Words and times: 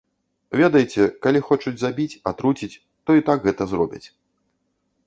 Ведаеце, 0.61 1.01
калі 1.25 1.39
хочуць 1.49 1.75
забіць, 1.83 2.17
атруціць, 2.33 2.73
то 3.05 3.11
і 3.21 3.27
так 3.31 3.39
гэта 3.49 3.63
зробяць. 3.77 4.07